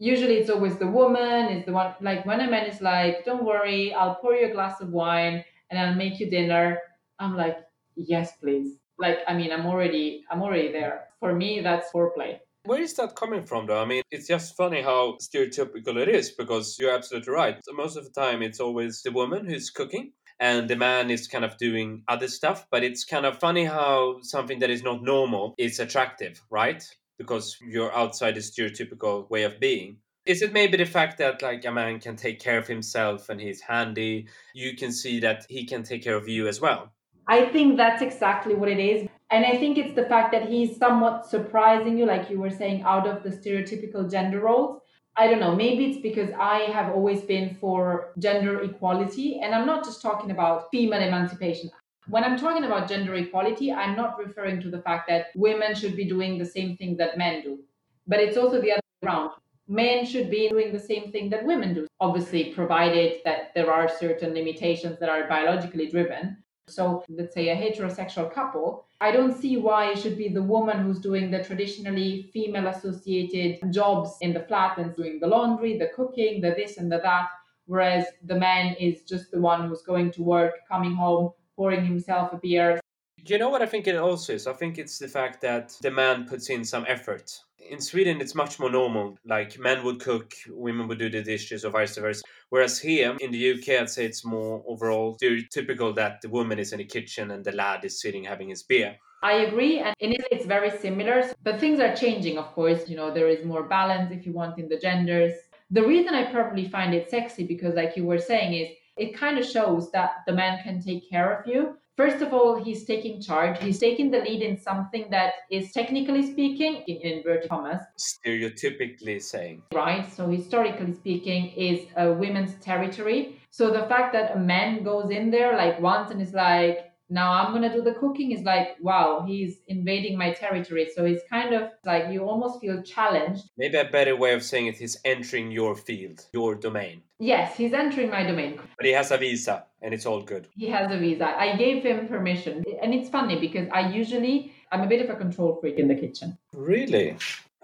[0.01, 3.45] usually it's always the woman is the one like when a man is like don't
[3.45, 6.79] worry i'll pour you a glass of wine and i'll make you dinner
[7.21, 7.59] i'm like
[7.95, 8.79] yes please.
[8.99, 11.09] Like i mean i'm already i'm already there.
[11.21, 12.39] For me that's foreplay.
[12.65, 13.81] Where is that coming from though?
[13.81, 17.59] I mean it's just funny how stereotypical it is because you're absolutely right.
[17.73, 21.45] Most of the time it's always the woman who's cooking and the man is kind
[21.45, 25.55] of doing other stuff but it's kind of funny how something that is not normal
[25.59, 26.83] is attractive right
[27.21, 29.99] because you're outside the stereotypical way of being.
[30.25, 33.39] Is it maybe the fact that like a man can take care of himself and
[33.39, 34.27] he's handy?
[34.55, 36.93] You can see that he can take care of you as well.
[37.27, 39.07] I think that's exactly what it is.
[39.31, 42.85] And I think it's the fact that he's somewhat surprising you, like you were saying,
[42.85, 44.81] out of the stereotypical gender roles.
[45.17, 49.41] I don't know, maybe it's because I have always been for gender equality.
[49.43, 51.71] And I'm not just talking about female emancipation.
[52.11, 55.95] When I'm talking about gender equality, I'm not referring to the fact that women should
[55.95, 57.61] be doing the same thing that men do,
[58.09, 59.31] but it's also the other way around.
[59.69, 63.89] Men should be doing the same thing that women do, obviously, provided that there are
[63.89, 66.37] certain limitations that are biologically driven.
[66.67, 70.81] So, let's say a heterosexual couple, I don't see why it should be the woman
[70.81, 75.93] who's doing the traditionally female associated jobs in the flat and doing the laundry, the
[75.95, 77.29] cooking, the this and the that,
[77.67, 82.33] whereas the man is just the one who's going to work, coming home, pouring himself
[82.33, 82.81] a beer.
[83.27, 84.47] You know what I think it also is?
[84.47, 87.31] I think it's the fact that the man puts in some effort.
[87.59, 89.19] In Sweden, it's much more normal.
[89.27, 92.23] Like men would cook, women would do the dishes, or vice versa.
[92.49, 95.19] Whereas here in the UK, I'd say it's more overall
[95.53, 98.63] typical that the woman is in the kitchen and the lad is sitting having his
[98.63, 98.97] beer.
[99.23, 99.81] I agree.
[99.81, 101.31] And in Italy, it's very similar.
[101.43, 102.89] But things are changing, of course.
[102.89, 105.35] You know, there is more balance, if you want, in the genders.
[105.71, 108.69] The reason I probably find it sexy, because like you were saying, is
[109.01, 111.77] it kind of shows that the man can take care of you.
[111.97, 113.59] First of all, he's taking charge.
[113.63, 119.63] He's taking the lead in something that is technically speaking, in inverted commas, stereotypically saying.
[119.75, 120.11] Right.
[120.11, 123.41] So, historically speaking, is a women's territory.
[123.51, 127.33] So, the fact that a man goes in there like once and is like, now
[127.33, 130.89] I'm gonna do the cooking is like, wow, he's invading my territory.
[130.95, 133.51] So it's kind of like you almost feel challenged.
[133.59, 137.03] Maybe a better way of saying it is entering your field, your domain.
[137.19, 138.61] Yes, he's entering my domain.
[138.77, 140.47] But he has a visa and it's all good.
[140.57, 141.27] He has a visa.
[141.27, 142.65] I gave him permission.
[142.81, 145.97] And it's funny because I usually I'm a bit of a control freak in the
[145.97, 146.39] kitchen.
[146.55, 147.17] Really?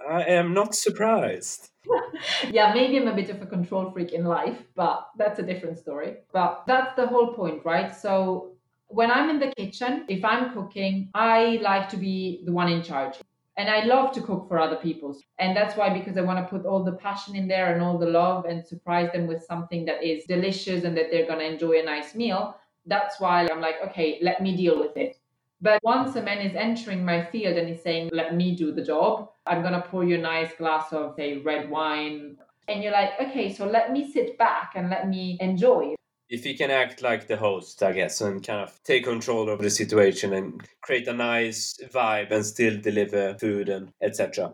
[0.08, 1.70] I am not surprised.
[2.50, 5.78] yeah, maybe I'm a bit of a control freak in life, but that's a different
[5.78, 6.16] story.
[6.32, 7.94] But that's the whole point, right?
[7.94, 8.55] So
[8.88, 12.82] when I'm in the kitchen, if I'm cooking, I like to be the one in
[12.82, 13.16] charge.
[13.58, 15.16] And I love to cook for other people.
[15.38, 17.96] And that's why, because I want to put all the passion in there and all
[17.96, 21.50] the love and surprise them with something that is delicious and that they're going to
[21.50, 22.56] enjoy a nice meal.
[22.84, 25.18] That's why I'm like, okay, let me deal with it.
[25.62, 28.82] But once a man is entering my field and he's saying, let me do the
[28.82, 32.36] job, I'm going to pour you a nice glass of, say, red wine.
[32.68, 35.96] And you're like, okay, so let me sit back and let me enjoy
[36.28, 39.60] if he can act like the host, I guess, and kind of take control of
[39.60, 44.52] the situation and create a nice vibe and still deliver food and etc.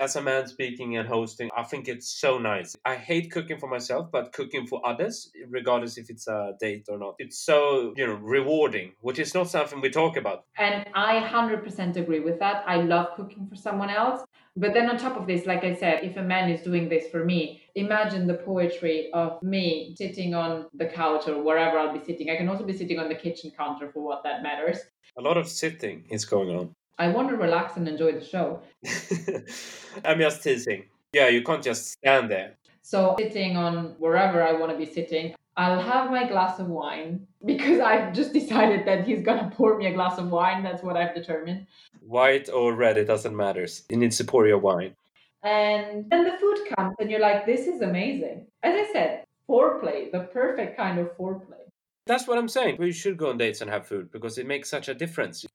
[0.00, 2.74] As a man speaking and hosting, I think it's so nice.
[2.84, 6.98] I hate cooking for myself, but cooking for others, regardless if it's a date or
[6.98, 10.46] not, it's so, you know, rewarding, which is not something we talk about.
[10.58, 12.64] And I 100% agree with that.
[12.66, 14.24] I love cooking for someone else.
[14.54, 17.08] But then on top of this, like I said, if a man is doing this
[17.08, 22.04] for me, imagine the poetry of me sitting on the couch or wherever I'll be
[22.04, 22.28] sitting.
[22.28, 24.78] I can also be sitting on the kitchen counter for what that matters.
[25.16, 26.74] A lot of sitting is going on.
[26.98, 28.60] I want to relax and enjoy the show.
[30.04, 30.84] I'm just teasing.
[31.14, 32.56] Yeah, you can't just stand there.
[32.82, 37.26] So, sitting on wherever I want to be sitting, I'll have my glass of wine
[37.44, 40.62] because I've just decided that he's going to pour me a glass of wine.
[40.62, 41.66] That's what I've determined.
[42.12, 43.66] White or red, it doesn't matter.
[43.88, 44.94] You need to pour your wine.
[45.42, 48.48] And then the food comes, and you're like, this is amazing.
[48.62, 51.64] As I said, foreplay, the perfect kind of foreplay.
[52.04, 52.76] That's what I'm saying.
[52.78, 55.46] We should go on dates and have food because it makes such a difference.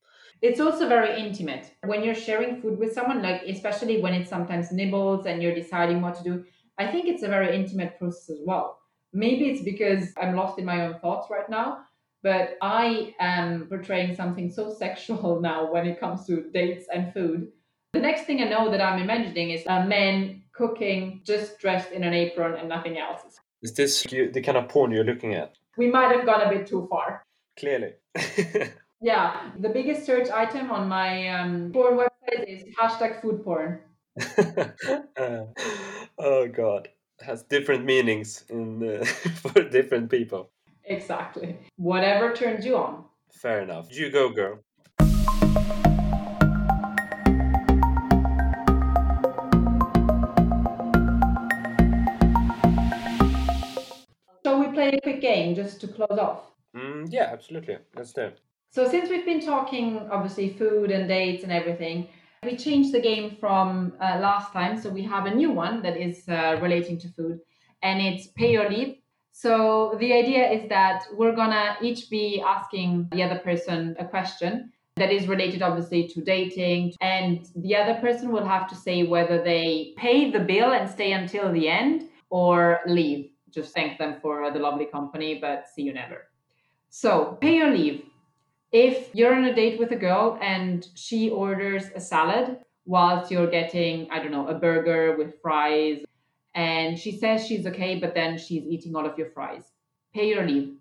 [0.42, 1.76] It's also very intimate.
[1.84, 6.00] When you're sharing food with someone, like especially when it's sometimes nibbles and you're deciding
[6.00, 6.44] what to do,
[6.76, 8.80] I think it's a very intimate process as well.
[9.12, 11.84] Maybe it's because I'm lost in my own thoughts right now,
[12.28, 17.48] but I am portraying something so sexual now when it comes to dates and food.
[17.94, 22.04] The next thing I know that I'm imagining is a man cooking just dressed in
[22.04, 23.22] an apron and nothing else.
[23.62, 25.54] Is this the kind of porn you're looking at?
[25.78, 27.22] We might have gone a bit too far.
[27.58, 27.92] Clearly.
[29.00, 33.80] yeah, the biggest search item on my um, porn website is hashtag food porn.
[35.16, 35.44] uh,
[36.18, 39.04] oh god, it has different meanings in uh,
[39.40, 40.50] for different people.
[40.88, 41.56] Exactly.
[41.76, 43.04] Whatever turns you on.
[43.30, 43.88] Fair enough.
[43.90, 44.60] You go, girl.
[54.44, 56.52] Shall we play a quick game just to close off?
[56.74, 57.76] Mm, yeah, absolutely.
[57.94, 58.40] Let's do it.
[58.70, 62.08] So, since we've been talking obviously food and dates and everything,
[62.42, 64.80] we changed the game from uh, last time.
[64.80, 67.40] So, we have a new one that is uh, relating to food
[67.82, 68.97] and it's pay or leave.
[69.40, 74.72] So the idea is that we're gonna each be asking the other person a question
[74.96, 79.40] that is related obviously to dating and the other person will have to say whether
[79.40, 83.30] they pay the bill and stay until the end or leave.
[83.50, 86.26] Just thank them for the lovely company but see you never.
[86.90, 88.06] So pay or leave.
[88.72, 93.50] If you're on a date with a girl and she orders a salad whilst you're
[93.50, 96.02] getting i don't know a burger with fries
[96.54, 99.64] and she says she's okay, but then she's eating all of your fries.
[100.14, 100.74] Pay or leave?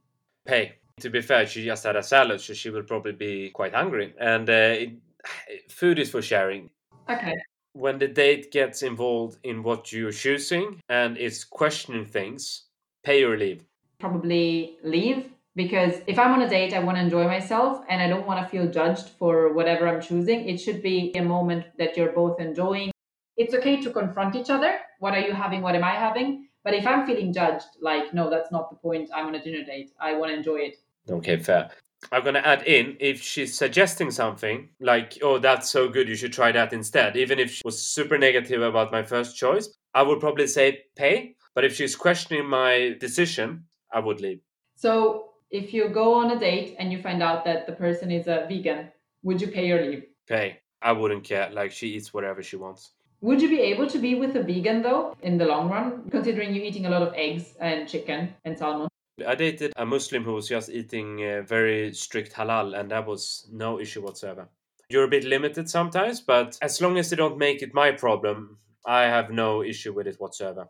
[0.45, 0.73] Pay.
[1.01, 4.13] To be fair, she just had a salad, so she will probably be quite hungry.
[4.19, 4.91] And uh, it,
[5.69, 6.69] food is for sharing.
[7.09, 7.35] Okay.
[7.73, 12.63] When the date gets involved in what you're choosing and is questioning things,
[13.03, 13.63] pay or leave?
[13.99, 18.07] Probably leave because if I'm on a date, I want to enjoy myself and I
[18.07, 20.47] don't want to feel judged for whatever I'm choosing.
[20.49, 22.91] It should be a moment that you're both enjoying
[23.37, 24.79] it's okay to confront each other.
[24.99, 25.61] What are you having?
[25.61, 26.47] What am I having?
[26.63, 29.09] But if I'm feeling judged, like, no, that's not the point.
[29.15, 29.91] I'm on a dinner date.
[29.99, 30.77] I want to enjoy it.
[31.09, 31.69] Okay, fair.
[32.11, 36.15] I'm going to add in if she's suggesting something like, oh, that's so good, you
[36.15, 37.15] should try that instead.
[37.15, 41.35] Even if she was super negative about my first choice, I would probably say pay.
[41.55, 44.41] But if she's questioning my decision, I would leave.
[44.75, 48.27] So if you go on a date and you find out that the person is
[48.27, 48.91] a vegan,
[49.23, 50.03] would you pay or leave?
[50.27, 50.59] Pay.
[50.81, 51.49] I wouldn't care.
[51.51, 52.91] Like, she eats whatever she wants.
[53.21, 56.53] Would you be able to be with a vegan though in the long run, considering
[56.53, 58.87] you eating a lot of eggs and chicken and salmon?
[59.25, 63.47] I dated a Muslim who was just eating uh, very strict halal, and that was
[63.51, 64.47] no issue whatsoever.
[64.89, 68.59] You're a bit limited sometimes, but as long as they don't make it my problem,
[68.85, 70.67] I have no issue with it whatsoever.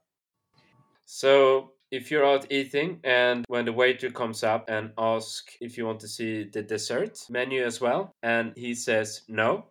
[1.05, 5.85] So, if you're out eating and when the waiter comes up and asks if you
[5.85, 9.65] want to see the dessert menu as well, and he says no,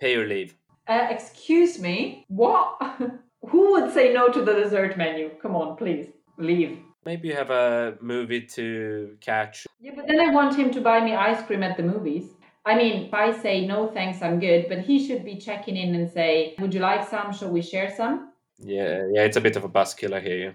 [0.00, 0.56] pay or leave.
[0.90, 2.76] Uh, excuse me, what?
[3.48, 5.30] Who would say no to the dessert menu?
[5.40, 6.80] Come on, please, leave.
[7.06, 9.68] Maybe you have a movie to catch.
[9.78, 12.24] Yeah, but then I want him to buy me ice cream at the movies.
[12.66, 15.94] I mean, if I say no thanks, I'm good, but he should be checking in
[15.94, 17.32] and say, Would you like some?
[17.32, 18.32] Shall we share some?
[18.58, 20.54] Yeah, yeah, it's a bit of a buzzkill, I hear you.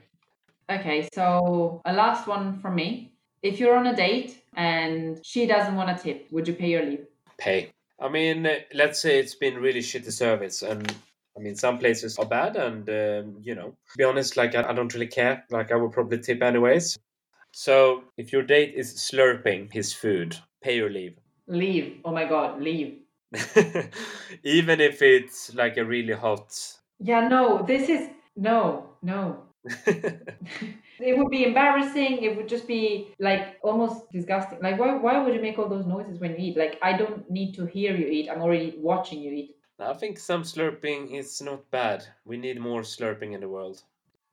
[0.70, 3.14] Okay, so a last one from me.
[3.42, 6.86] If you're on a date and she doesn't want a tip, would you pay or
[6.86, 7.06] leave?
[7.38, 7.72] Pay.
[8.00, 10.94] I mean, let's say it's been really shitty service, and
[11.38, 14.70] I mean, some places are bad, and um, you know, to be honest, like I,
[14.70, 15.46] I don't really care.
[15.50, 16.98] Like I would probably tip anyways.
[17.52, 21.18] So if your date is slurping his food, pay or leave.
[21.48, 22.00] Leave.
[22.04, 23.00] Oh my god, leave.
[24.44, 26.54] Even if it's like a really hot.
[27.00, 29.44] Yeah, no, this is no, no.
[31.00, 32.24] it would be embarrassing.
[32.24, 34.60] It would just be like almost disgusting.
[34.62, 36.58] Like why why would you make all those noises when you eat?
[36.58, 38.30] Like I don't need to hear you eat.
[38.30, 39.56] I'm already watching you eat.
[39.80, 42.06] I think some slurping is not bad.
[42.24, 43.84] We need more slurping in the world.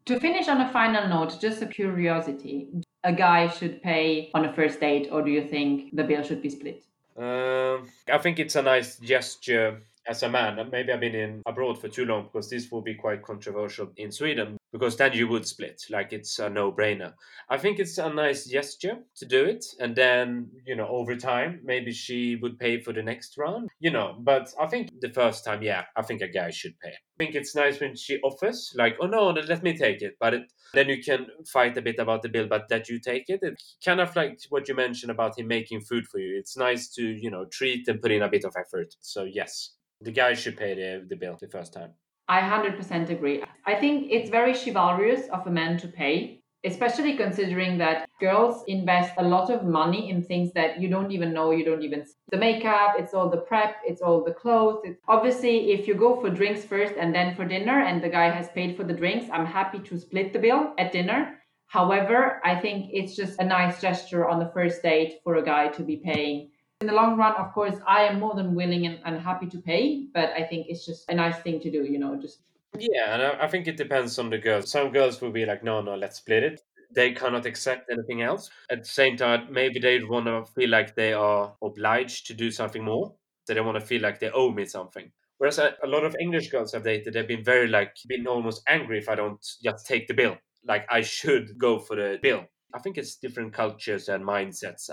[0.06, 2.68] To finish on a final note, just a curiosity.
[3.04, 6.42] A guy should pay on a first date, or do you think the bill should
[6.42, 6.84] be split?
[7.16, 10.58] Um, I think it's a nice gesture as a man.
[10.70, 14.10] Maybe I've been in abroad for too long because this will be quite controversial in
[14.10, 17.12] Sweden because then you would split like it's a no-brainer.
[17.48, 21.60] I think it's a nice gesture to do it and then you know over time
[21.62, 25.44] maybe she would pay for the next round you know but i think the first
[25.44, 26.90] time yeah i think a guy should pay.
[26.90, 30.34] I think it's nice when she offers like oh no let me take it but
[30.34, 30.42] it,
[30.72, 33.76] then you can fight a bit about the bill but that you take it it's
[33.84, 36.38] kind of like what you mentioned about him making food for you.
[36.38, 39.72] It's nice to you know treat and put in a bit of effort so yes
[40.02, 41.92] the guy should pay the, the bill the first time
[42.28, 43.42] I 100% agree.
[43.66, 49.12] I think it's very chivalrous of a man to pay, especially considering that girls invest
[49.18, 52.14] a lot of money in things that you don't even know, you don't even see.
[52.30, 54.82] The makeup, it's all the prep, it's all the clothes.
[54.84, 58.30] It's obviously if you go for drinks first and then for dinner and the guy
[58.30, 61.38] has paid for the drinks, I'm happy to split the bill at dinner.
[61.66, 65.68] However, I think it's just a nice gesture on the first date for a guy
[65.68, 66.51] to be paying.
[66.82, 69.58] In the long run, of course, I am more than willing and, and happy to
[69.58, 72.40] pay, but I think it's just a nice thing to do, you know, just
[72.76, 74.72] Yeah, and I, I think it depends on the girls.
[74.72, 76.60] Some girls will be like, no, no, let's split it.
[76.92, 78.50] They cannot accept anything else.
[78.68, 82.50] At the same time, maybe they want to feel like they are obliged to do
[82.50, 83.14] something more.
[83.46, 85.12] They don't want to feel like they owe me something.
[85.38, 88.60] Whereas a, a lot of English girls I've dated, they've been very like, been almost
[88.66, 90.36] angry if I don't just take the bill.
[90.66, 92.46] Like I should go for the bill.
[92.74, 94.90] I think it's different cultures and mindsets.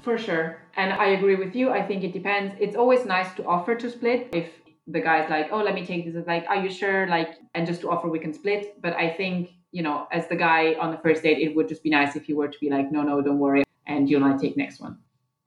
[0.00, 0.58] For sure.
[0.76, 1.70] And I agree with you.
[1.70, 2.54] I think it depends.
[2.58, 4.50] It's always nice to offer to split if
[4.86, 6.14] the guy's like, oh, let me take this.
[6.14, 7.06] It's like, are you sure?
[7.06, 8.80] Like, and just to offer we can split.
[8.80, 11.82] But I think, you know, as the guy on the first date, it would just
[11.82, 13.64] be nice if you were to be like, no, no, don't worry.
[13.86, 14.98] And you'll not take next one.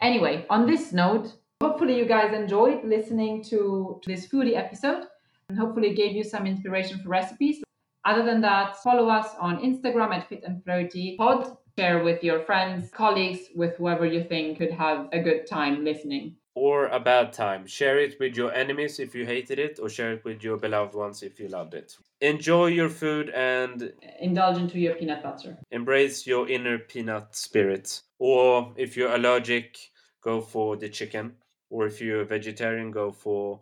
[0.02, 5.06] Anyway, on this note, hopefully you guys enjoyed listening to, to this foodie episode
[5.50, 7.64] and hopefully gave you some inspiration for recipes.
[8.06, 11.58] Other than that, follow us on Instagram at Fit and Flirty Pod.
[11.78, 16.38] Share with your friends, colleagues, with whoever you think could have a good time listening.
[16.54, 17.68] Or a bad time.
[17.68, 20.96] Share it with your enemies if you hated it, or share it with your beloved
[20.96, 21.98] ones if you loved it.
[22.22, 25.58] Enjoy your food and indulge into your peanut butter.
[25.70, 28.02] Embrace your inner peanut spirit.
[28.20, 29.78] Or if you're allergic,
[30.22, 31.34] go for the chicken.
[31.70, 33.60] Or if you're a vegetarian, go for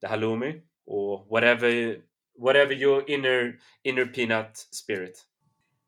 [0.00, 1.96] the halloumi or whatever
[2.34, 5.24] whatever your inner inner peanut spirit.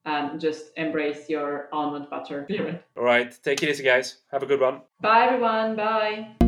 [0.09, 2.83] And just embrace your almond butter spirit.
[2.97, 4.17] All right, take it easy, guys.
[4.33, 4.81] Have a good one.
[5.03, 5.77] Bye, everyone.
[5.77, 6.48] Bye.